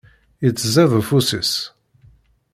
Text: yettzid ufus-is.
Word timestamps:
yettzid 0.43 0.91
ufus-is. 0.99 1.53